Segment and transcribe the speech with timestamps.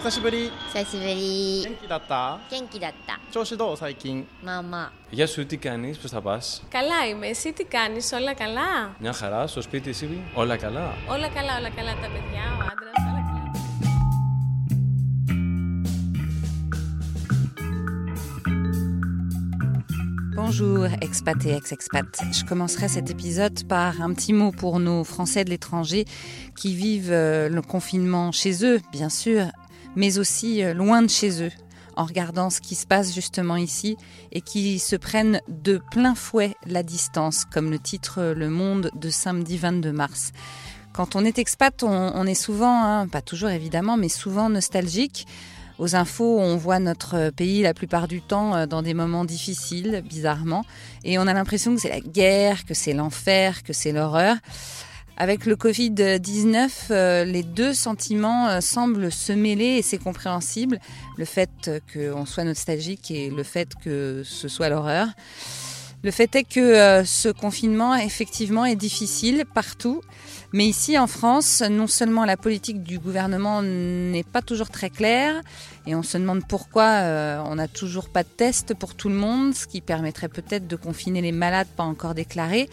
[0.00, 6.62] 久しぶり久しぶり元気だった元気だった調子どう最近まあまあ Γεια σου, τι κάνεις, πώς θα πας.
[6.68, 7.26] Καλά είμαι.
[7.26, 8.96] Εσύ τι κάνεις, όλα καλά.
[8.98, 10.94] Μια χαρά, στο σπίτι εσύ, όλα καλά.
[11.08, 13.50] Όλα καλά, όλα καλά τα παιδιά, ο άντρας, όλα καλά.
[20.36, 22.10] Bonjour expat et ex-expat.
[22.38, 26.04] Je commencerai cet épisode par un petit mot pour nos Français de l'étranger
[26.60, 29.40] qui vivent euh, le confinement chez eux, bien sûr,
[29.95, 31.51] mais aussi euh, loin de chez eux,
[31.95, 33.97] en regardant ce qui se passe justement ici
[34.31, 39.09] et qui se prennent de plein fouet la distance, comme le titre Le Monde de
[39.09, 40.31] samedi 22 mars.
[40.93, 45.25] Quand on est expat, on, est souvent, hein, pas toujours évidemment, mais souvent nostalgique.
[45.79, 50.03] Aux infos, on voit notre pays la plupart du temps euh, dans des moments difficiles,
[50.07, 50.65] bizarrement,
[51.03, 54.35] et on a l'impression que c'est la guerre, que c'est l'enfer, que c'est l'horreur.
[55.21, 60.79] Avec le Covid-19, euh, les deux sentiments euh, semblent se mêler et c'est compréhensible.
[61.15, 65.09] Le fait qu'on soit nostalgique et le fait que ce soit l'horreur.
[66.01, 70.01] Le fait est que euh, ce confinement, effectivement, est difficile partout.
[70.53, 75.39] Mais ici, en France, non seulement la politique du gouvernement n'est pas toujours très claire,
[75.85, 79.53] et on se demande pourquoi on n'a toujours pas de test pour tout le monde,
[79.53, 82.69] ce qui permettrait peut-être de confiner les malades pas encore déclarés.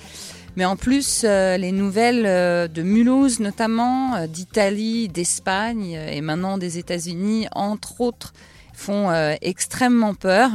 [0.58, 6.58] Mais en plus, euh, les nouvelles euh, de Mulhouse notamment, euh, d'Italie, d'Espagne et maintenant
[6.58, 8.32] des États-Unis, entre autres,
[8.74, 9.08] font
[9.40, 10.50] extrêmement peur.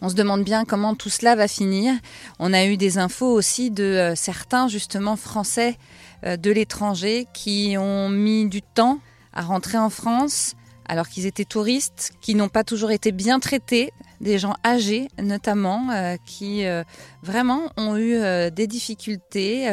[0.00, 1.92] On se demande bien comment tout cela va finir.
[2.38, 5.76] On a eu des infos aussi de certains justement français
[6.24, 8.98] de l'étranger qui ont mis du temps
[9.32, 10.54] à rentrer en France
[10.88, 15.90] alors qu'ils étaient touristes, qui n'ont pas toujours été bien traités, des gens âgés notamment,
[15.90, 16.84] euh, qui euh,
[17.22, 19.68] vraiment ont eu euh, des difficultés,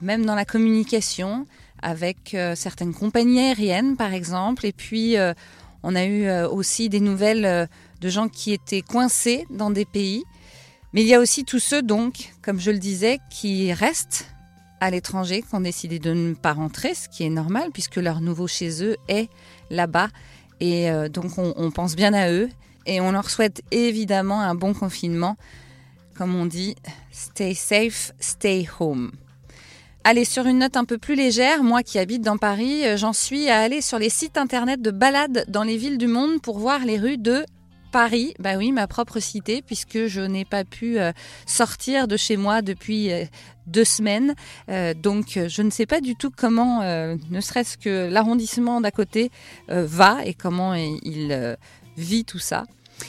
[0.00, 1.46] même dans la communication,
[1.82, 4.66] avec certaines compagnies aériennes par exemple.
[4.66, 5.16] Et puis
[5.82, 7.68] on a eu aussi des nouvelles
[8.00, 10.24] de gens qui étaient coincés dans des pays.
[10.92, 14.26] Mais il y a aussi tous ceux donc, comme je le disais, qui restent
[14.80, 18.20] à l'étranger, qui ont décidé de ne pas rentrer, ce qui est normal puisque leur
[18.20, 19.28] nouveau chez eux est
[19.70, 20.08] là-bas.
[20.60, 22.48] Et euh, donc on, on pense bien à eux
[22.86, 25.36] et on leur souhaite évidemment un bon confinement.
[26.16, 26.76] Comme on dit,
[27.10, 29.12] stay safe, stay home.
[30.04, 33.12] Allez, sur une note un peu plus légère, moi qui habite dans Paris, euh, j'en
[33.12, 36.60] suis à aller sur les sites internet de balades dans les villes du monde pour
[36.60, 37.44] voir les rues de
[37.96, 38.34] Paris.
[38.38, 41.12] Bah oui, ma propre cité, puisque je n'ai pas pu euh,
[41.46, 43.24] sortir de chez moi depuis euh,
[43.66, 44.34] deux semaines.
[44.68, 49.30] Euh, donc, je ne sais pas du tout comment, ne serait-ce que l'arrondissement d'à côté
[49.68, 51.56] va et comment il
[51.96, 52.64] vit tout ça.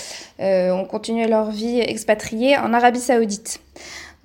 [0.40, 3.60] ont continué leur vie expatriée en Arabie Saoudite.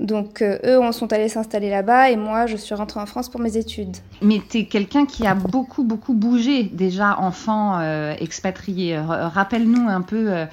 [0.02, 3.30] Donc euh, eux on sont allés s'installer là-bas et moi je suis rentrée en France
[3.30, 3.96] pour mes études.
[4.22, 8.98] Mais tu es quelqu'un qui a beaucoup, beaucoup bougé déjà enfant euh, expatrié.
[8.98, 10.46] Rappelle-nous un peu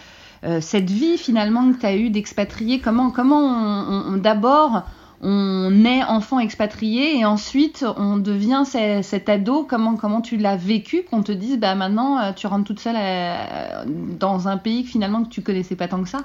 [0.44, 2.81] euh, cette vie finalement que tu as eue d'expatrié.
[2.81, 4.82] Comment, comment on, d'abord
[5.20, 8.62] on est enfant expatrié et ensuite on devient
[9.02, 9.67] cet ado.
[9.69, 12.94] Comment, comment tu l'as vécu qu'on te dise bah maintenant euh, tu rentres toute seule
[12.96, 16.19] euh, dans un pays que finalement que tu connaissais pas tant que ça?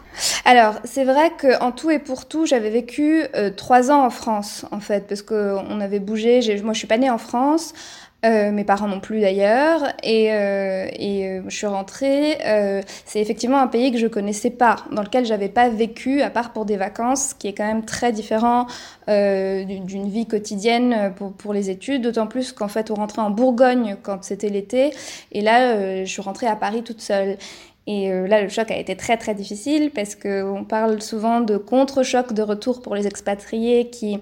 [0.45, 3.23] Alors c'est vrai que en tout et pour tout j'avais vécu
[3.57, 6.41] trois ans en France en fait parce qu'on avait bougé.
[6.63, 7.73] Moi je suis pas née en France.
[8.25, 9.83] Euh, mes parents non plus d'ailleurs.
[10.01, 12.37] Et, euh, et euh, je suis rentrée.
[12.45, 16.29] Euh, c'est effectivement un pays que je connaissais pas, dans lequel j'avais pas vécu, à
[16.29, 18.65] part pour des vacances, qui est quand même très différent
[19.09, 22.01] euh, d'une vie quotidienne pour, pour les études.
[22.01, 24.91] D'autant plus qu'en fait, on rentrait en Bourgogne quand c'était l'été.
[25.33, 27.37] Et là, je suis rentrée à Paris toute seule.
[27.85, 31.57] Et euh, là, le choc a été très très difficile parce qu'on parle souvent de
[31.57, 34.19] contre-choc de retour pour les expatriés qui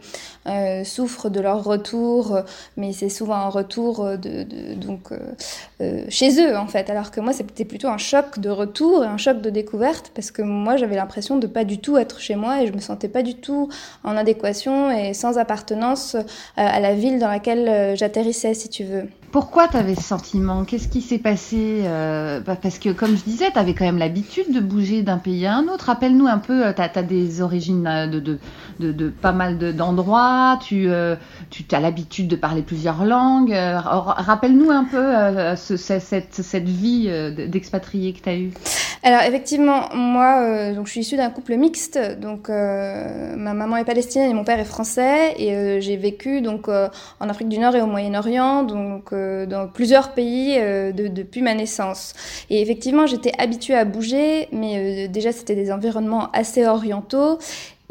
[0.48, 2.40] euh, souffrent de leur retour,
[2.76, 5.12] mais c'est souvent un retour de, donc
[5.82, 6.90] euh, chez eux en fait.
[6.90, 10.32] Alors que moi, c'était plutôt un choc de retour et un choc de découverte parce
[10.32, 13.10] que moi, j'avais l'impression de pas du tout être chez moi et je me sentais
[13.10, 13.70] pas du tout
[14.04, 16.16] en adéquation et sans appartenance
[16.56, 19.08] à la ville dans laquelle j'atterrissais, si tu veux.
[19.32, 20.66] Pourquoi tu avais ce sentiment?
[20.66, 23.98] Qu'est-ce qui s'est passé euh, bah Parce que, comme je disais, tu avais quand même
[23.98, 25.86] l'habitude de bouger d'un pays à un autre.
[25.86, 28.40] Rappelle-nous un peu, tu as, des origines euh, de, de,
[28.82, 31.16] de, pas mal d'endroits, tu, euh,
[31.50, 33.54] tu as l'habitude de parler plusieurs langues.
[33.54, 37.10] Euh, rappelle-nous un peu euh, ce, cette, cette vie
[37.48, 38.52] d'expatrié que tu as eue.
[39.04, 44.30] Alors effectivement, moi, donc je suis issue d'un couple mixte, donc ma maman est palestinienne
[44.30, 47.88] et mon père est français, et j'ai vécu donc en Afrique du Nord et au
[47.88, 52.14] Moyen-Orient, donc dans plusieurs pays de, depuis ma naissance.
[52.52, 57.40] Et effectivement, j'étais habituée à bouger, mais déjà c'était des environnements assez orientaux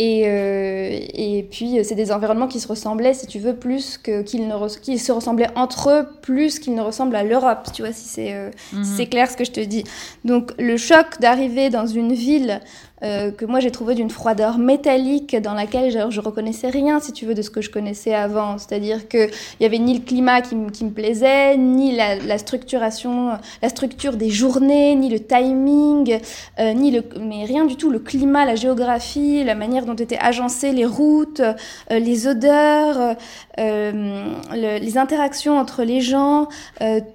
[0.03, 4.49] et, euh, et puis, c'est des environnements qui se ressemblaient, si tu veux, plus qu'ils
[4.49, 8.33] ne se ressemblaient entre eux, plus qu'ils ne ressemblent à l'Europe, tu vois, si c'est
[8.33, 9.07] euh, mhm.
[9.11, 9.85] clair ce que je te dis.
[10.25, 12.63] Donc, le choc d'arriver dans une ville
[13.03, 17.25] euh, que moi j'ai trouvé d'une froideur métallique dans laquelle je, reconnaissais rien, si tu
[17.25, 18.59] veux, de ce que je connaissais avant.
[18.59, 24.17] C'est-à-dire qu'il n'y avait ni le climat qui, me plaisait, ni la, structuration, la structure
[24.17, 26.21] des journées, ni le timing,
[26.59, 30.19] euh, ni le, mais rien du tout, le climat, la géographie, la manière dont étaient
[30.19, 33.17] agencées les routes, euh, les odeurs,
[33.57, 36.49] le, les interactions entre les gens,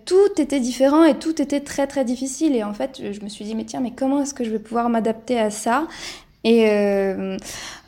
[0.05, 2.55] tout était différent et tout était très très difficile.
[2.55, 4.59] Et en fait, je me suis dit, mais tiens, mais comment est-ce que je vais
[4.59, 5.74] pouvoir m'adapter à ça?
[6.45, 7.37] Et euh,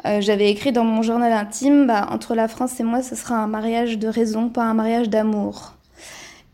[0.06, 3.36] euh, j'avais écrit dans mon journal intime, bah, entre la France et moi, ce sera
[3.36, 5.74] un mariage de raison, pas un mariage d'amour.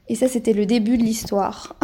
[0.09, 1.75] Et ça, c'était le début de l'histoire.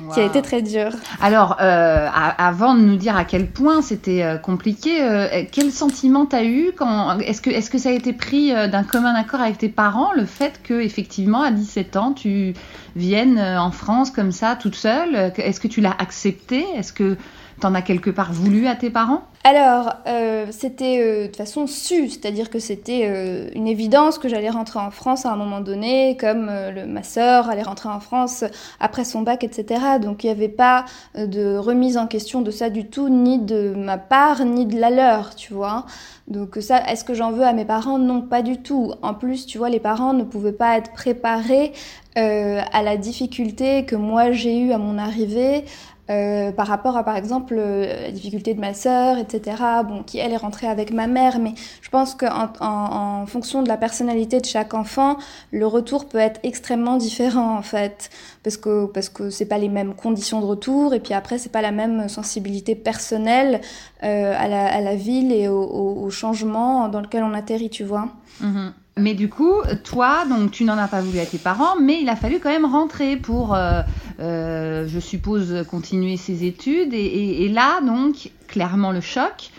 [0.00, 0.12] Wow.
[0.14, 0.90] qui a été très dur.
[1.20, 6.70] Alors, euh, avant de nous dire à quel point c'était compliqué, quel sentiment t'as eu
[6.76, 10.12] quand Est-ce que, est-ce que ça a été pris d'un commun accord avec tes parents,
[10.12, 12.54] le fait que effectivement à 17 ans tu
[12.94, 15.32] viennes en France comme ça, toute seule?
[15.36, 16.64] Est-ce que tu l'as accepté?
[16.76, 17.16] Est-ce que
[17.60, 19.22] T'en as quelque part voulu à tes parents?
[19.44, 24.48] Alors, euh, c'était euh, de façon su, c'est-à-dire que c'était euh, une évidence que j'allais
[24.48, 28.44] rentrer en France à un moment donné, comme le, ma sœur allait rentrer en France
[28.80, 29.98] après son bac, etc.
[30.00, 33.74] Donc il n'y avait pas de remise en question de ça du tout, ni de
[33.76, 35.84] ma part, ni de la leur, tu vois.
[36.28, 37.98] Donc ça, est-ce que j'en veux à mes parents?
[37.98, 38.92] Non, pas du tout.
[39.02, 41.72] En plus, tu vois, les parents ne pouvaient pas être préparés
[42.16, 45.64] à la difficulté que moi j'ai eue à mon arrivée
[46.10, 49.56] euh, par rapport à par exemple euh, la difficulté de ma sœur, etc.
[49.86, 53.62] Bon, qui elle est rentrée avec ma mère, mais je pense qu'en en, en fonction
[53.62, 55.16] de la personnalité de chaque enfant,
[55.52, 58.10] le retour peut être extrêmement différent en fait,
[58.42, 61.52] parce que parce que c'est pas les mêmes conditions de retour, et puis après c'est
[61.52, 63.60] pas la même sensibilité personnelle
[64.02, 67.84] euh, à, la, à la ville et au, au, changement dans lequel on atterrit, tu
[67.84, 68.08] vois.
[68.40, 68.70] Mmh.
[69.00, 69.54] Mais du coup,
[69.84, 72.50] toi, donc tu n'en as pas voulu à tes parents, mais il a fallu quand
[72.50, 73.82] même rentrer pour, euh,
[74.20, 76.92] euh, je suppose, continuer ses études.
[76.92, 79.50] Et, là, donc, clairement le choc.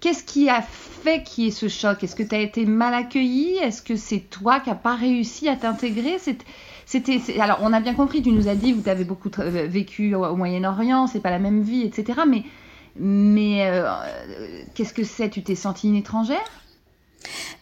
[0.00, 2.02] Qu'est-ce qui a fait qu'il y ait ce choc?
[2.02, 5.48] Est-ce que tu as été mal accueilli Est-ce que c'est toi qui n'as pas réussi
[5.48, 6.18] à t'intégrer?
[6.86, 10.36] C'était alors on a bien compris tu nous as dit tu avais beaucoup vécu au,
[10.36, 12.44] Moyen-Orient c'est pas la même vie etc mais
[12.96, 13.86] mais euh,
[14.74, 15.28] qu'est-ce que c'est?
[15.28, 16.38] Tu t'es sentie une étrangère?
[16.38, 16.67] euh,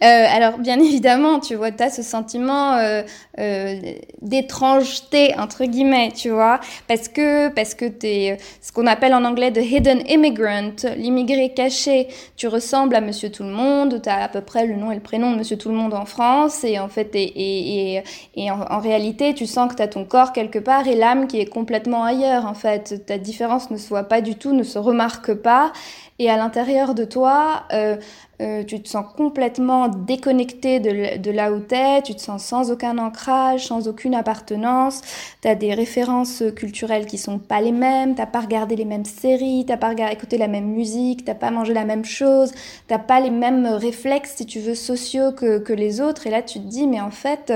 [0.04, 3.02] alors, bien évidemment, tu vois, tu as ce sentiment euh,
[3.38, 3.80] euh,
[4.20, 9.52] d'étrangeté, entre guillemets, tu vois, parce que, parce que tu ce qu'on appelle en anglais
[9.52, 12.08] the hidden immigrant, l'immigré caché.
[12.36, 15.32] Tu ressembles à Monsieur Tout-le-Monde, tu as à peu près le nom et le prénom
[15.32, 18.02] de Monsieur Tout-le-Monde en France, et en fait, et, et, et,
[18.36, 21.26] et en, en, réalité, tu sens que tu as ton corps quelque part et l'âme
[21.26, 23.06] qui est complètement ailleurs, en fait.
[23.06, 25.72] Ta différence ne se voit pas du tout, ne se remarque pas.
[26.18, 27.96] Et à l'intérieur de toi, euh,
[28.40, 32.70] euh, tu te sens complètement déconnecté de, de là où t'es, tu te sens sans
[32.70, 35.00] aucun ancrage, sans aucune appartenance,
[35.40, 39.04] tu as des références culturelles qui sont pas les mêmes, t'as pas regardé les mêmes
[39.04, 42.52] séries, t'as pas écouté la même musique, t'as pas mangé la même chose,
[42.88, 46.42] t'as pas les mêmes réflexes, si tu veux, sociaux que, que les autres, et là
[46.42, 47.52] tu te dis, mais en fait,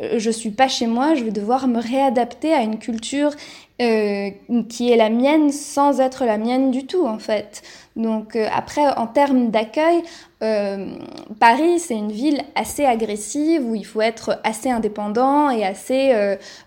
[0.00, 3.30] euh, je suis pas chez moi, je vais devoir me réadapter à une culture
[3.82, 4.30] euh,
[4.68, 7.60] qui est la mienne sans être la mienne du tout en fait.
[7.96, 10.00] Donc euh, après, en termes d'accueil,
[10.44, 10.94] euh,
[11.40, 16.12] Paris, c'est une ville assez agressive où il faut être assez indépendant et assez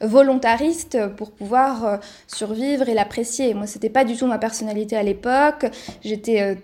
[0.01, 3.53] volontariste pour pouvoir survivre et l'apprécier.
[3.53, 5.67] Moi, c'était pas du tout ma personnalité à l'époque.
[6.03, 6.57] J'étais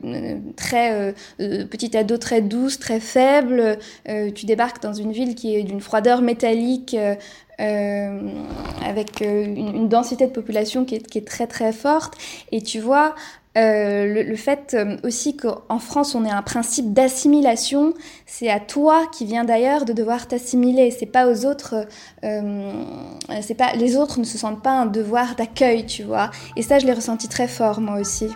[0.56, 3.78] très petite ado, très douce, très faible.
[4.08, 6.98] tu débarques dans une ville qui est d'une froideur métallique
[7.60, 8.30] euh,
[8.84, 12.16] avec euh, une, densité de population qui est, très très forte.
[12.52, 13.14] Et tu vois,
[13.58, 17.94] euh, le, fait aussi qu'en France on ait un principe d'assimilation,
[18.26, 20.90] c'est à toi qui viens d'ailleurs de devoir t'assimiler.
[20.92, 21.86] C'est pas aux autres,
[22.22, 26.32] c'est pas les autres ne se sentent pas un devoir d'accueil, tu vois.
[26.58, 28.30] Et ça je l'ai ressenti très fort moi aussi.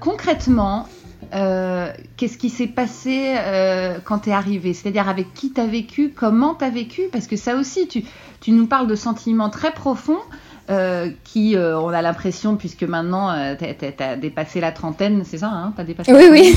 [0.00, 0.88] Concrètement,
[1.34, 4.72] euh, qu'est-ce qui s'est passé euh, quand tu es arrivé?
[4.74, 7.02] C'est-à-dire avec qui tu as vécu, comment tu as vécu?
[7.12, 8.04] Parce que ça aussi, tu,
[8.40, 10.20] tu, nous parles de sentiments très profonds
[11.24, 15.74] qui, on a l'impression, puisque maintenant tu as, dépassé la trentaine, c'est ça hein?
[15.76, 16.56] As dépassé Oui, oui.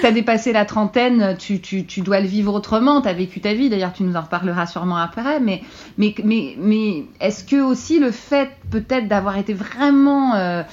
[0.00, 3.40] tu as dépassé la trentaine, tu, tu, tu dois le vivre autrement, tu as vécu
[3.40, 5.62] ta vie, d'ailleurs tu nous en reparleras sûrement après, mais,
[5.96, 10.64] mais, mais, mais est-ce que aussi le fait peut-être d'avoir été vraiment euh,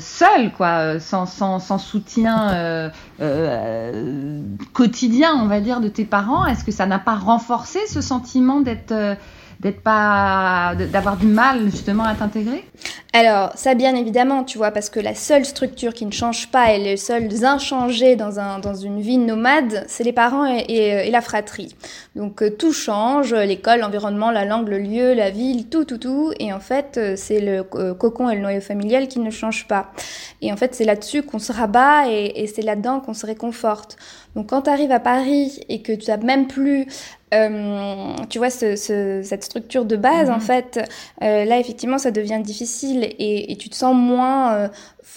[0.00, 2.90] seul, quoi, sans, sans, soutien euh,
[3.20, 6.46] euh, quotidien, on va dire, de tes parents.
[6.46, 9.14] Est-ce que ça n'a pas renforcé ce sentiment d'être euh,
[9.60, 12.64] d'être pas d'avoir du mal justement à t'intégrer?
[13.12, 16.72] Alors ça bien évidemment tu vois parce que la seule structure qui ne change pas
[16.72, 21.10] et les seuls inchangés dans un dans une vie nomade c'est les parents et, et,
[21.10, 21.74] la fratrie.
[22.14, 26.32] Donc euh, tout change l'école l'environnement la langue le lieu la ville tout tout tout.
[26.38, 29.66] Et en fait euh, c'est le euh, cocon et le noyau familial qui ne changent
[29.66, 29.90] pas.
[30.40, 33.96] Et en fait c'est là-dessus qu'on se rabat et, et c'est là-dedans qu'on se réconforte.
[34.36, 36.86] Donc quand tu arrives à Paris et que tu n'as même plus
[37.34, 40.40] euh, tu vois, ce, ce, cette structure de base, en mhm.
[40.40, 40.80] fait,
[41.22, 44.68] euh, là, effectivement, ça devient difficile et, et tu te sens moins euh,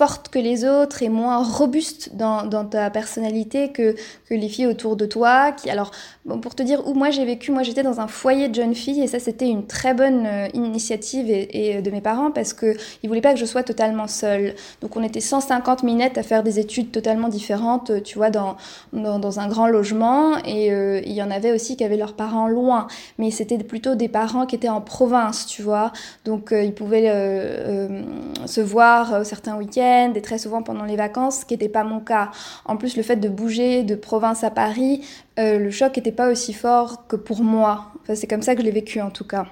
[0.01, 3.93] forte que les autres et moins robuste dans, ta personnalité que,
[4.31, 5.53] les filles autour de toi.
[5.69, 5.91] Alors,
[6.41, 9.01] pour te dire où moi j'ai vécu, moi j'étais dans un foyer de jeunes filles
[9.03, 13.09] et ça c'était une très bonne euh, initiative et, de mes parents parce que ils
[13.09, 14.55] voulaient pas que je sois totalement seule.
[14.81, 18.55] Donc on était 150 minettes à faire des études totalement différentes, tu vois, dans,
[18.93, 22.87] un grand logement et euh, il y en avait aussi qui avaient leurs parents loin,
[23.19, 25.91] mais c'était plutôt des parents qui étaient en province, tu vois.
[26.25, 27.11] Donc euh, ils pouvaient
[28.45, 31.99] se voir certains week-ends et très souvent pendant les vacances, ce qui n'était pas mon
[31.99, 32.31] cas.
[32.65, 35.05] En plus, le fait de bouger de province à Paris,
[35.39, 37.91] euh, le choc n'était pas aussi fort que pour moi.
[38.01, 39.47] Enfin, c'est comme ça que je l'ai vécu en tout cas.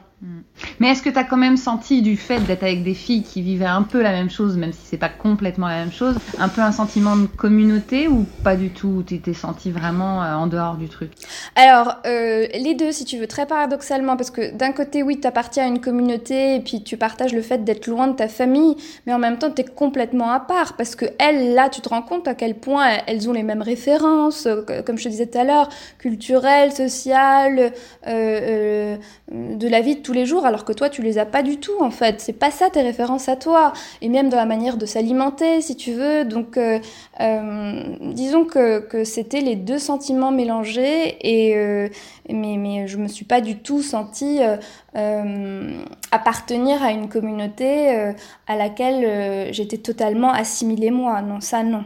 [0.80, 3.42] Mais est-ce que tu as quand même senti du fait d'être avec des filles qui
[3.42, 6.50] vivaient un peu la même chose, même si c'est pas complètement la même chose, un
[6.50, 10.48] peu un sentiment de communauté ou pas du tout Tu t'es senti vraiment euh, en
[10.48, 11.12] dehors du truc?
[11.56, 15.28] Alors, euh, les deux, si tu veux, très paradoxalement, parce que d'un côté, oui, tu
[15.28, 18.76] appartiens à une communauté et puis tu partages le fait d'être loin de ta famille,
[19.06, 21.90] mais en même temps, tu es complètement à part parce que elles, là, tu te
[21.90, 25.28] rends compte à quel point elles ont les mêmes références, euh, comme je te disais
[25.28, 27.72] tout à l'heure, culturelles, sociales,
[28.06, 31.82] de la vie de les jours, alors que toi, tu les as pas du tout,
[31.82, 32.22] en fait.
[32.22, 33.74] C'est pas ça tes références à toi.
[34.02, 36.26] Et même dans la manière de s'alimenter, si tu veux.
[36.26, 36.80] Donc, euh,
[37.20, 41.90] euh, disons que, que c'était les deux sentiments mélangés, et, euh,
[42.30, 44.40] mais, mais je me suis pas du tout sentie
[46.12, 48.14] appartenir à une communauté
[48.48, 51.22] à laquelle j'étais totalement assimilée moi.
[51.22, 51.84] Non, ça, non.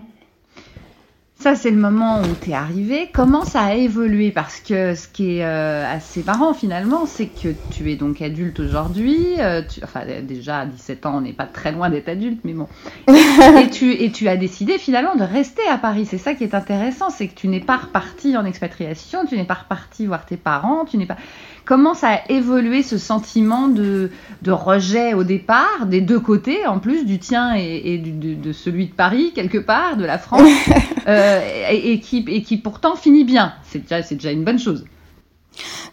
[1.43, 3.09] Ça, c'est le moment où tu es arrivé.
[3.11, 4.31] Comment ça a évolué?
[4.31, 8.61] Parce que ce qui est euh, assez marrant finalement, c'est que tu es donc adulte
[8.61, 9.17] aujourd'hui.
[9.39, 12.69] Euh, enfin, déjà à 17 ans, on n'est pas très loin d'être adulte, mais bon.
[13.09, 16.05] et, tu, et tu as décidé finalement de rester à Paris.
[16.05, 19.43] C'est ça qui est intéressant, c'est que tu n'es pas reparti en expatriation, tu n'es
[19.43, 21.17] pas reparti voir tes parents, tu n'es pas.
[21.65, 26.79] Comment ça a évolué ce sentiment de, de, rejet au départ, des deux côtés, en
[26.79, 30.49] plus du tien et, de, celui de Paris, quelque part, de la France,
[31.07, 31.39] euh,
[31.71, 34.83] et, qui, et qui pourtant finit bien C'est déjà, déjà une bonne chose.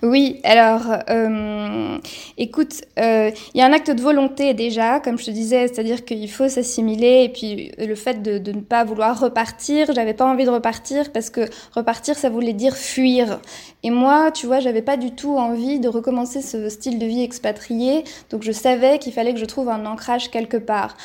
[0.03, 0.81] Oui, alors,
[1.11, 1.99] euh,
[2.39, 6.07] écoute, euh, il y a un acte de volonté déjà, comme je te disais, c'est-à-dire
[6.07, 10.25] qu'il faut s'assimiler, et puis le fait de, de, ne pas vouloir repartir, j'avais pas
[10.25, 11.43] envie de repartir, parce que
[11.75, 13.41] repartir, ça voulait dire fuir.
[13.83, 17.23] Et moi, tu vois, j'avais pas du tout envie de recommencer ce style de vie
[17.23, 20.97] expatrié, donc je savais qu'il fallait que je trouve un ancrage quelque part.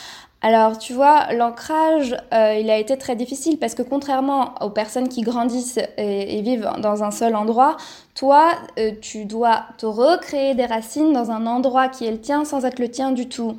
[0.48, 5.10] Alors, tu vois, l'ancrage, euh, il a été très difficile parce que contrairement aux personnes
[5.10, 7.78] qui grandissent et, vivent dans un seul endroit,
[8.14, 12.46] toi, euh, tu dois te recréer des racines dans un endroit qui est le tien
[12.46, 13.58] sans être le tien du tout.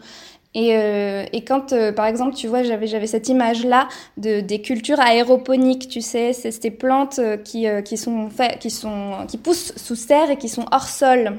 [0.54, 5.00] Et, euh, et quand, par exemple, tu vois, j'avais, j'avais cette image-là de, des cultures
[5.00, 9.96] aéroponiques, tu sais, c'est ces plantes qui, qui, sont fait, qui, sont, qui poussent sous
[9.96, 11.36] serre et qui sont hors sol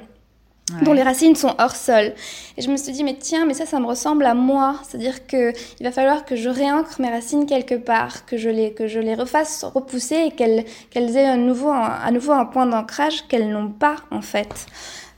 [0.84, 2.14] dont les racines sont hors sol.
[2.58, 4.76] Et je me suis dit, mais tiens, mais ça, ça me ressemble à moi.
[4.84, 8.88] C'est-à-dire qu'il va falloir que je réancre mes racines quelque part, que je les, que
[8.88, 12.66] je les refasse repousser et qu'elles qu'elles aient à nouveau, un, à nouveau un point
[12.66, 14.68] d'ancrage qu'elles n'ont pas, en fait.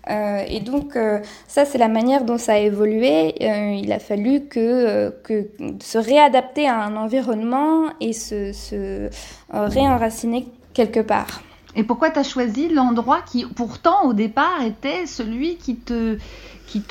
[0.09, 3.35] Euh, et donc, euh, ça, c'est la manière dont ça a évolué.
[3.41, 5.49] Euh, il a fallu que, que
[5.81, 9.09] se réadapter à un environnement et se, se
[9.51, 11.41] réenraciner quelque part.
[11.75, 16.17] Et pourquoi tu as choisi l'endroit qui, pourtant, au départ, était celui qui te,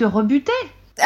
[0.05, 0.53] rebutait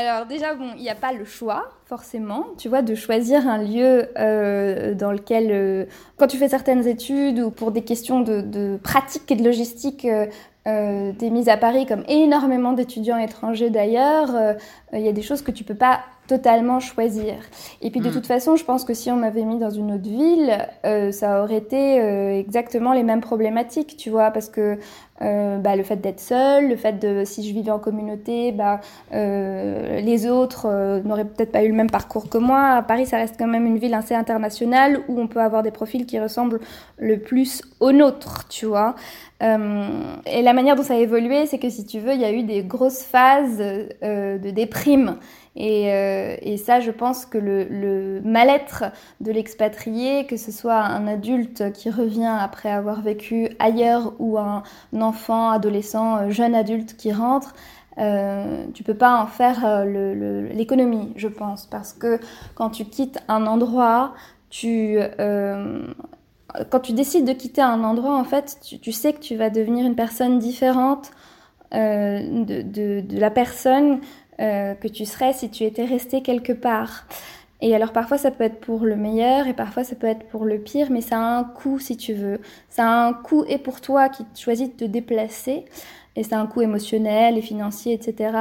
[0.00, 3.58] Alors déjà, bon, il n'y a pas le choix, forcément, tu vois, de choisir un
[3.58, 5.84] lieu euh, dans lequel, euh,
[6.16, 10.04] quand tu fais certaines études ou pour des questions de, de pratique et de logistique,
[10.04, 10.26] euh,
[10.66, 14.30] euh tu es mise à Paris comme énormément d'étudiants étrangers d'ailleurs,
[14.92, 17.34] il y a des choses que tu peux pas totalement choisir.
[17.82, 18.12] Et puis de mm.
[18.12, 21.42] toute façon, je pense que si on m'avait mis dans une autre ville, euh, ça
[21.42, 24.78] aurait été euh, exactement les mêmes problématiques, tu vois, parce que
[25.22, 28.80] euh, bah, le fait d'être seul, le fait de si je vivais en communauté, bah,
[29.12, 32.76] les autres n'auraient peut-être pas eu le même parcours que moi.
[32.76, 35.70] À Paris, ça reste quand même une ville assez internationale où on peut avoir des
[35.70, 36.60] profils qui ressemblent
[36.98, 38.94] le plus aux nôtres, tu vois.
[39.40, 42.32] Et la manière dont ça a évolué, c'est que si tu veux, il y a
[42.32, 45.18] eu des grosses phases de déprime.
[45.56, 48.84] Et, euh, et, ça, je pense que le, mal-être
[49.20, 54.62] de l'expatrié, que ce soit un adulte qui revient après avoir vécu ailleurs ou un
[55.00, 57.54] enfant, adolescent, euh, jeune adulte qui rentre,
[57.98, 62.20] euh, tu peux pas en faire euh, l'économie, je pense, parce que
[62.54, 64.12] quand tu quittes un endroit,
[64.50, 65.86] tu euh,
[66.70, 69.86] quand tu décides de quitter un endroit, en fait, tu, sais que tu vas devenir
[69.86, 71.10] une personne différente
[71.74, 74.00] euh, de, la personne
[74.40, 77.06] euh, que tu serais si tu étais resté quelque part.
[77.62, 80.44] Et alors parfois ça peut être pour le meilleur et parfois ça peut être pour
[80.44, 82.40] le pire, mais ça a un coût si tu veux.
[82.68, 85.64] Ça a un coût et pour toi qui choisis de te déplacer,
[86.16, 88.36] et ça a un coût émotionnel et financier, etc.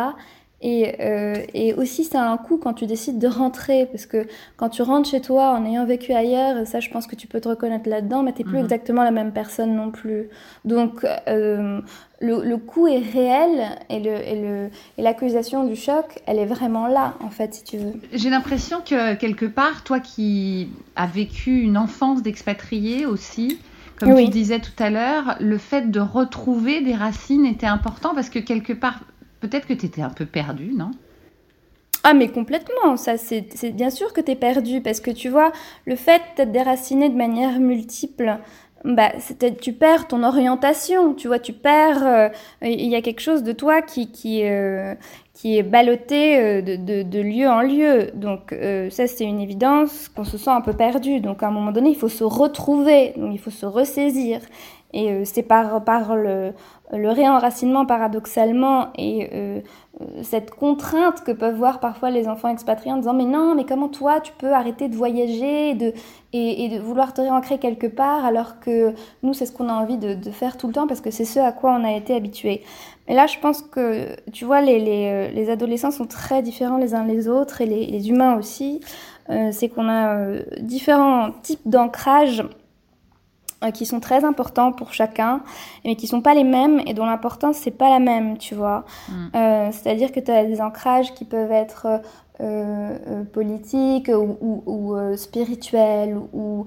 [0.61, 4.25] Et, euh, et, aussi, ça a un coût quand tu décides de rentrer, parce que
[4.55, 7.41] quand tu rentres chez toi en ayant vécu ailleurs, ça, je pense que tu peux
[7.41, 8.63] te reconnaître là-dedans, mais tu n'es plus mhm.
[8.63, 10.29] exactement la même personne non plus.
[10.63, 11.81] Donc, euh,
[12.21, 16.45] le, le, coût est réel et, le, et, le, et l'accusation du choc, elle est
[16.45, 17.93] vraiment là, en fait, si tu veux.
[18.13, 23.59] J'ai l'impression que quelque part, toi qui as vécu une enfance d'expatrié aussi,
[23.99, 24.25] comme oui.
[24.25, 28.39] tu disais tout à l'heure, le fait de retrouver des racines était important parce que
[28.39, 29.01] quelque part,
[29.47, 30.91] peut-être que tu étais un peu perdu, non?
[32.03, 35.51] Ah mais complètement, ça c'est bien sûr que tu es perdu parce que tu vois,
[35.85, 38.37] le fait d'être déraciné de manière multiple,
[38.85, 39.11] bah,
[39.59, 42.29] tu perds ton orientation, tu vois, tu perds, euh,
[42.61, 44.93] il y a quelque chose de toi qui, qui, euh,
[45.33, 48.11] qui est ballotté euh, de, de, lieu en lieu.
[48.13, 48.55] Donc
[48.91, 51.19] ça c'est une évidence qu'on se sent un peu perdu.
[51.19, 54.41] Donc à un moment donné, il faut se retrouver, donc il faut se ressaisir.
[54.93, 55.81] Et euh, c'est par,
[56.15, 56.53] le,
[56.93, 59.59] réenracinement paradoxalement et euh,
[59.99, 63.65] euh, cette contrainte que peuvent voir parfois les enfants expatriés en disant mais non mais
[63.65, 68.59] comment toi tu peux arrêter de voyager et de, vouloir te réancrer quelque part alors
[68.59, 68.93] que
[69.23, 71.39] nous c'est ce qu'on a envie de, faire tout le temps parce que c'est ce
[71.39, 72.61] à quoi on a été habitué.
[73.07, 76.93] Mais là je pense que tu vois les, les, les adolescents sont très différents les
[76.95, 78.79] uns les autres et les, humains aussi.
[79.51, 82.43] C'est qu'on a différents types d'ancrage
[83.73, 85.41] qui sont très importants pour chacun,
[85.83, 88.85] mais qui sont pas les mêmes et dont l'importance c'est pas la même, tu vois.
[89.09, 89.13] Mm.
[89.35, 94.63] Euh, C'est-à-dire que tu as des ancrages qui peuvent être euh, euh, politiques ou, ou,
[94.65, 96.65] ou euh, spirituels ou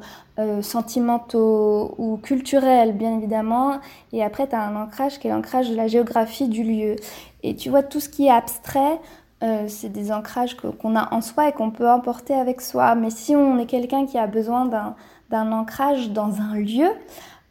[0.63, 3.81] sentimentaux ou culturels, bien évidemment.
[4.13, 6.95] Et après, tu as un ancrage qui est l'ancrage de la géographie du lieu.
[7.43, 9.01] Et tu vois, tout ce qui est abstrait,
[9.43, 12.95] euh, c'est des ancrages qu'on a en soi et qu'on peut emporter avec soi.
[12.95, 14.97] Mais si on est quelqu'un qui a besoin d'un
[15.31, 16.89] d'un ancrage dans un lieu,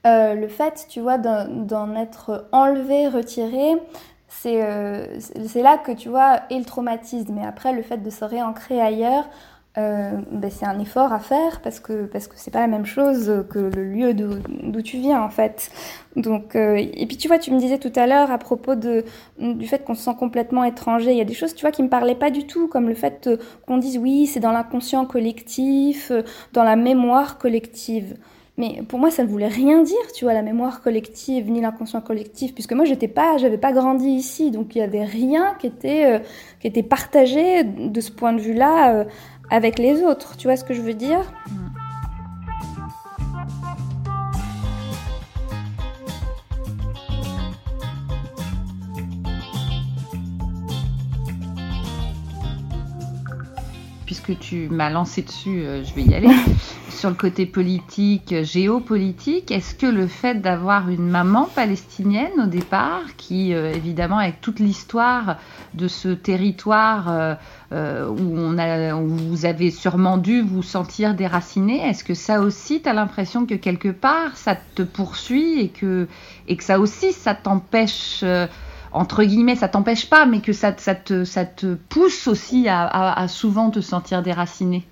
[0.06, 3.76] euh, le fait, tu vois, d'en être enlevé, retiré,
[4.46, 7.38] euh, c'est là que tu vois est le traumatisme.
[7.38, 9.28] Et après, le fait de se réancrer ailleurs,
[9.78, 13.46] ben, c'est un effort à faire parce que parce que c'est pas la même chose
[13.50, 15.72] que le lieu d'où tu viens en fait.
[16.16, 19.06] Donc et puis tu vois, tu me disais tout à l'heure à propos de
[19.40, 21.12] du fait qu'on se sent complètement étranger.
[21.12, 22.96] Il y a des choses tu vois qui me parlaient pas du tout, comme le
[22.96, 23.30] fait
[23.68, 26.12] qu'on dise oui, c'est dans l'inconscient collectif,
[26.54, 28.18] dans la mémoire collective.
[28.60, 32.02] Mais pour moi, ça ne voulait rien dire, tu vois, la mémoire collective ni l'inconscient
[32.02, 35.68] collectif, puisque moi, j'étais pas, j'avais pas grandi ici, donc il y avait rien qui
[35.68, 36.20] était, euh,
[36.60, 39.04] qui était partagé de ce point de vue-là euh,
[39.50, 40.36] avec les autres.
[40.38, 41.22] Tu vois ce que je veux dire?
[54.28, 56.28] Puisque tu m'as lancé dessus, euh, je vais y aller.
[56.98, 63.04] sur le côté politique, géopolitique, est-ce que le fait d'avoir une maman palestinienne au départ,
[63.18, 65.38] qui euh, évidemment avec toute l'histoire
[65.76, 67.36] de ce territoire euh,
[67.72, 72.42] euh, où, on a, où vous avez sûrement dû vous sentir déraciné, est-ce que ça
[72.42, 76.08] aussi, tu as l'impression que quelque part, ça te poursuit et que,
[76.48, 78.24] et que ça aussi, ça t'empêche
[78.92, 83.70] entre guillemets, ça t'empêche pas, mais que ça, te, ça te pousse aussi à, souvent
[83.70, 84.86] te sentir déraciné.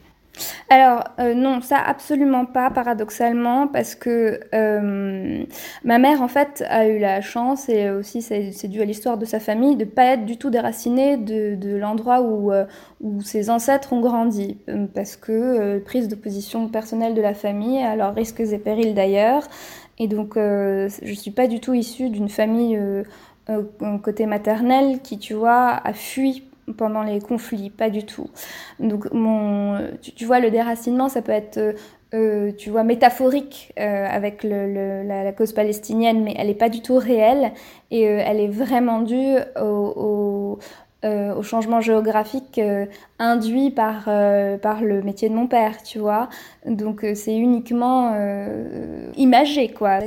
[0.69, 5.45] Alors euh, non, ça absolument pas, paradoxalement, parce que euh,
[5.85, 9.23] ma mère en fait a eu la chance, et aussi c'est dû à l'histoire de
[9.25, 12.65] sa famille, de pas être du tout déracinée de, l'endroit où, euh,
[12.99, 14.57] où ses ancêtres ont grandi,
[14.93, 19.43] parce que prise de position personnelle de la famille, à leurs risques et périls d'ailleurs,
[19.97, 22.77] et donc je suis pas du tout issue d'une famille
[24.03, 28.29] côté maternel qui, tu vois, a fui pendant les conflits, pas du tout.
[28.79, 31.75] Donc mon, tu, vois, le déracinement, ça peut être,
[32.13, 36.97] euh, tu vois, métaphorique euh, avec la, cause palestinienne, mais elle n'est pas du tout
[36.97, 37.51] réelle
[37.91, 40.59] et euh, elle est vraiment due au,
[41.43, 42.59] changement géographique
[43.19, 44.05] induit par,
[44.61, 46.29] par le métier de mon père, tu vois.
[46.65, 48.13] Donc c'est uniquement
[49.15, 49.99] imagé, quoi.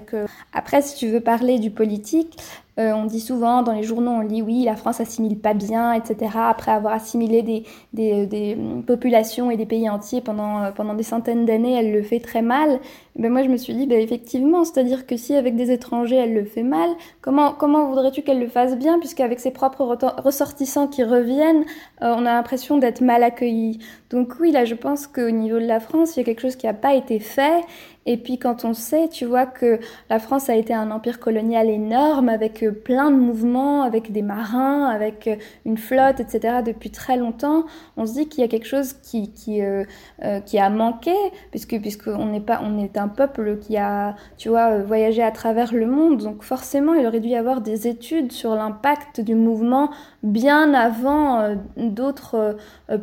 [0.52, 2.36] après, si tu veux parler du politique,
[2.78, 5.94] euh, on dit souvent dans les journaux, on lit oui, la France assimile pas bien,
[5.94, 6.30] etc.
[6.36, 11.44] Après avoir assimilé des, des, populations et des pays entiers pendant, euh, pendant des centaines
[11.44, 12.78] d'années, elle le fait très mal.
[13.16, 16.34] Ben moi, je me suis dit, ben effectivement, c'est-à-dire que si avec des étrangers, elle
[16.34, 16.88] le fait mal,
[17.20, 21.64] comment, comment voudrais-tu qu'elle le fasse bien, puisqu'avec ses propres ressortissants qui reviennent,
[22.02, 23.78] euh, on a l'impression d'être mal accueillis.
[24.10, 26.56] Donc oui, là, je pense qu'au niveau de la France, il y a quelque chose
[26.56, 27.62] qui n'a pas été fait
[28.08, 31.68] et puis quand on sait, tu vois, que la France a été un empire colonial
[31.68, 36.62] énorme avec euh, plein de mouvements, avec des marins, avec euh, une flotte, etc.
[36.64, 37.66] depuis très longtemps,
[37.98, 39.84] on se dit qu'il y a quelque chose qui, qui, euh,
[40.22, 41.12] a manqué,
[41.50, 45.74] puisque puisqu'on n'est pas, on est un peuple qui a, tu vois, voyagé à travers
[45.74, 46.22] le monde.
[46.22, 49.90] Donc forcément, il aurait dû y avoir des études sur l'impact du mouvement
[50.22, 52.56] bien avant d'autres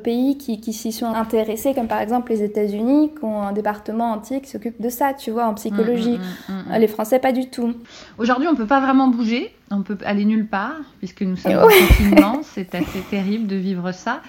[0.04, 4.12] pays qui, qui s'y sont intéressés, comme par exemple les États-Unis, qui ont un département
[4.12, 6.18] entier qui s'occupe de ça, tu vois, en psychologie.
[6.50, 7.76] Mm, mm, mm, les Français, pas du tout.
[8.18, 11.64] Aujourd'hui, on peut pas vraiment bouger, on peut aller nulle part, puisque nous sommes en
[11.64, 12.42] confinement.
[12.44, 14.22] C'est assez terrible de vivre ça.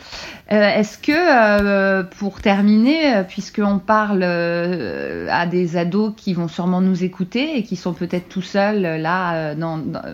[0.50, 6.80] Euh, est-ce que, euh, pour terminer, euh, puisqu'on parle à des ados qui vont sûrement
[6.80, 9.54] nous écouter et qui sont peut-être tout seuls là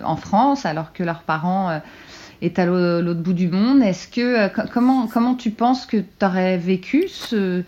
[0.03, 1.81] en France, alors que leurs parents
[2.41, 3.81] est à l'autre bout du monde.
[3.81, 7.63] Est-ce que comment comment tu penses que tu aurais vécu ce,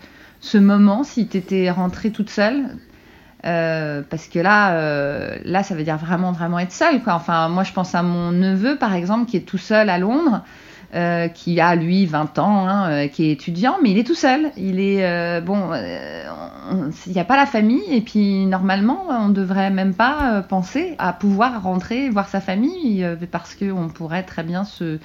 [0.46, 2.76] ce moment si tu étais rentrée toute seule
[3.44, 7.02] euh, parce que là, euh, là, ça veut dire vraiment, vraiment être seule.
[7.02, 7.14] Quoi.
[7.14, 10.42] Enfin, moi, je pense à mon neveu, par exemple, qui est tout seul à Londres,
[10.94, 14.50] euh, qui a, lui, 20 ans, hein, qui est étudiant, mais il est tout seul.
[14.56, 15.70] Il est, bon,
[17.06, 20.96] il n'y a pas la famille, et puis, normalement, on ne devrait même pas penser
[20.98, 24.98] à pouvoir rentrer voir sa famille, parce qu'on pourrait très bien se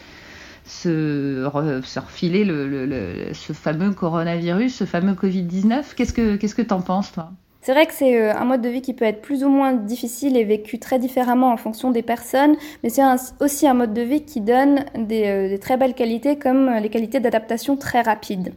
[0.66, 5.96] se, refiler le, ce fameux coronavirus, ce fameux Covid-19.
[5.96, 7.32] Qu'est-ce que qu'est-ce que penses, toi?
[7.64, 9.74] C'est vrai que c'est euh, un mode de vie qui peut être plus ou moins
[9.74, 13.04] difficile et vécu très différemment en fonction des personnes, mais c'est
[13.40, 16.90] aussi un mode de vie qui donne des, euh, des très belles qualités comme les
[16.90, 18.54] qualités d'adaptation très rapides.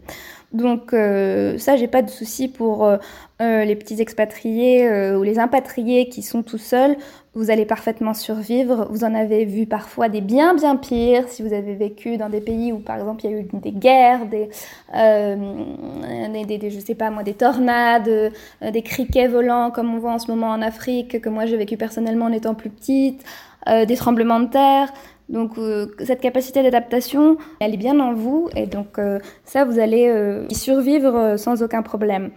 [0.54, 2.96] Donc euh, ça, j'ai pas de souci pour euh,
[3.42, 6.96] euh, les petits expatriés ou les impatriés qui sont tout seuls.
[7.34, 8.86] Vous allez parfaitement survivre.
[8.90, 12.40] Vous en avez vu parfois des bien bien pires si vous avez vécu dans des
[12.40, 14.48] pays où par exemple il y a eu des guerres, des,
[14.94, 20.20] des, des, je sais pas moi, des tornades, des criquets volants comme on voit en
[20.20, 23.24] ce moment en Afrique que moi j'ai vécu personnellement en étant plus petite,
[23.66, 24.92] des tremblements de terre.
[25.28, 29.78] Donc euh, cette capacité d'adaptation, elle est bien en vous et donc euh, ça, vous
[29.78, 32.30] allez euh, y survivre sans aucun problème.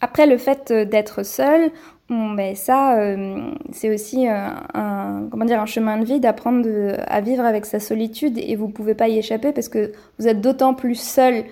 [0.00, 1.72] Après, le fait d'être seul,
[2.08, 2.96] bon, ben, ça,
[3.72, 6.68] c'est aussi un, comment dire, un chemin de vie d'apprendre
[7.08, 10.40] à vivre avec sa solitude et vous pouvez pas y échapper parce que vous êtes
[10.40, 11.42] d'autant plus seul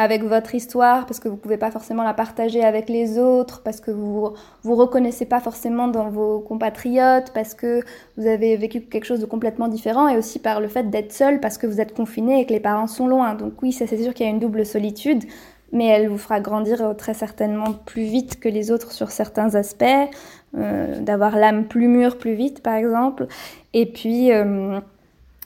[0.00, 3.62] avec votre histoire, parce que vous ne pouvez pas forcément la partager avec les autres,
[3.62, 4.32] parce que vous
[4.62, 7.82] vous reconnaissez pas forcément dans vos compatriotes, parce que
[8.16, 11.38] vous avez vécu quelque chose de complètement différent, et aussi par le fait d'être seul,
[11.38, 13.34] parce que vous êtes confiné et que les parents sont loin.
[13.34, 15.24] Donc oui, c'est sûr qu'il y a une double solitude,
[15.70, 19.84] mais elle vous fera grandir très certainement plus vite que les autres sur certains aspects,
[20.56, 23.26] euh, d'avoir l'âme plus mûre plus vite par exemple,
[23.74, 24.32] et puis...
[24.32, 24.80] Euh,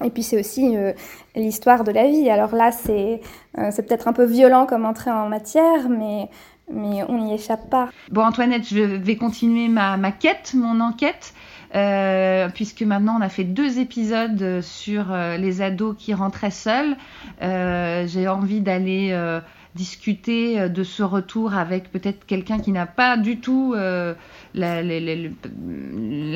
[0.05, 0.93] et puis c'est aussi euh,
[1.35, 2.29] l'histoire de la vie.
[2.31, 3.21] Alors là, c'est
[3.59, 6.29] euh, peut-être un peu violent comme entrée en matière, mais,
[6.71, 7.89] mais on n'y échappe pas.
[8.11, 11.33] Bon, Antoinette, je vais continuer ma, ma quête, mon enquête.
[11.75, 16.97] Euh, puisque maintenant on a fait deux épisodes sur euh, les ados qui rentraient seuls.
[17.41, 19.41] J'ai envie d'aller
[19.75, 24.85] discuter de ce retour avec peut-être quelqu'un qui n'a pas du tout la,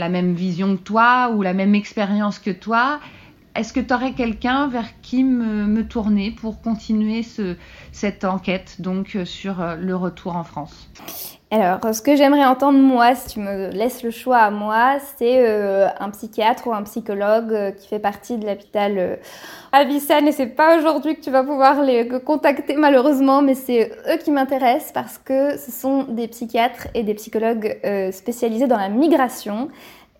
[0.08, 2.98] même vision que toi ou la même expérience que toi
[3.54, 7.56] est-ce que tu aurais quelqu'un vers qui me, me, tourner pour continuer ce,
[7.92, 10.88] cette enquête donc euh, sur euh, le retour en France?
[11.50, 15.48] Alors, ce que j'aimerais entendre, moi, si tu me laisses le choix à moi, c'est
[15.48, 19.16] euh, un psychiatre ou un psychologue qui fait partie de l'hôpital euh,
[19.72, 20.28] Avicenne.
[20.28, 24.30] Et c'est pas aujourd'hui que tu vas pouvoir les contacter, malheureusement, mais c'est eux qui
[24.30, 27.78] m'intéressent parce que ce sont des psychiatres et des psychologues
[28.12, 29.68] spécialisés dans la migration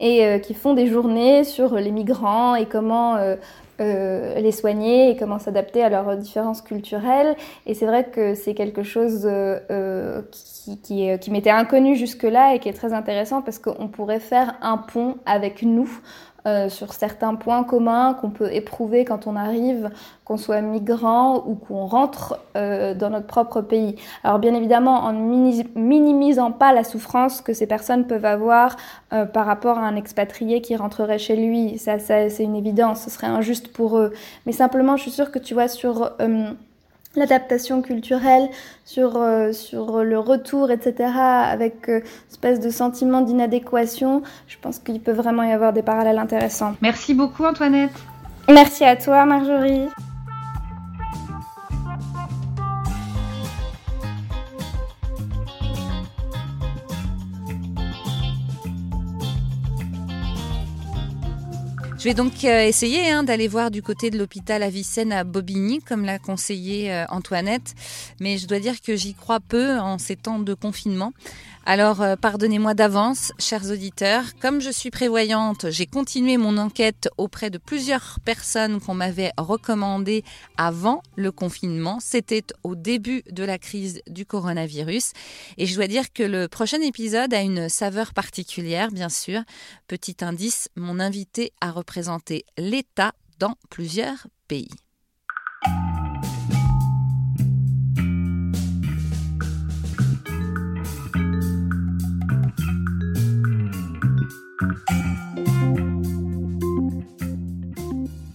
[0.01, 3.37] et euh, qui font des journées sur les migrants et comment euh,
[3.81, 7.37] euh, les soigner et comment s'adapter à leurs différences culturelles.
[7.67, 9.29] Et c'est vrai que c'est quelque chose
[10.33, 14.57] qui, qui, qui m'était inconnu jusque-là et qui est très intéressant parce qu'on pourrait faire
[14.63, 15.91] un pont avec nous
[16.46, 19.90] euh, sur certains points communs qu'on peut éprouver quand on arrive,
[20.24, 23.96] qu'on soit migrant ou qu'on rentre euh, dans notre propre pays.
[24.22, 28.77] Alors bien évidemment en minimisant pas la souffrance que ces personnes peuvent avoir
[29.12, 33.03] euh, par rapport à un expatrié qui rentrerait chez lui, ça, ça c'est une évidence,
[33.03, 34.12] ce serait injuste pour eux.
[34.46, 36.53] Mais simplement je suis sûre que tu vois sur euh,
[37.16, 38.49] l'adaptation culturelle,
[38.85, 45.01] sur, euh, sur le retour, etc., avec euh, espèce de sentiment d'inadéquation, je pense qu'il
[45.01, 46.75] peut vraiment y avoir des parallèles intéressants.
[46.81, 47.92] Merci beaucoup Antoinette.
[48.49, 49.88] Merci à toi Marjorie.
[61.99, 65.81] Je vais donc euh, essayer hein, d'aller voir du côté de l'hôpital Avicenne à Bobigny,
[65.81, 67.75] comme l'a conseillé euh, Antoinette,
[68.21, 71.13] mais je dois dire que j'y crois peu en ces temps de confinement.
[71.71, 74.25] Alors, euh, pardonnez-moi d'avance, chers auditeurs.
[74.41, 80.25] Comme je suis prévoyante, j'ai continué mon enquête auprès de plusieurs personnes qu'on m'avait recommandées
[80.57, 81.99] avant le confinement.
[82.01, 85.13] C'était au début de la crise du coronavirus.
[85.59, 89.43] Et je dois dire que le prochain épisode a une saveur particulière, bien sûr.
[89.89, 94.68] Petit indice, mon invité a représenté l'État dans plusieurs pays.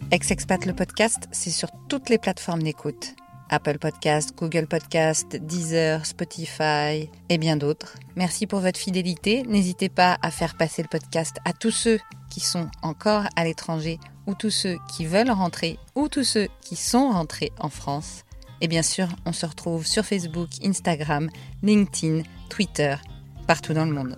[0.10, 3.14] Ex-Expat le podcast, c'est sur toutes les plateformes d'écoute.
[3.50, 7.98] Apple Podcast, Google Podcast, Deezer, Spotify et bien d'autres.
[8.16, 9.44] Merci pour votre fidélité.
[9.44, 12.00] N'hésitez pas à faire passer le podcast à tous ceux
[12.34, 16.76] qui sont encore à l'étranger ou tous ceux qui veulent rentrer ou tous ceux qui
[16.76, 18.24] sont rentrés en France.
[18.60, 21.30] Et bien sûr, on se retrouve sur Facebook, Instagram,
[21.62, 22.96] LinkedIn, Twitter,
[23.46, 24.18] partout dans le monde.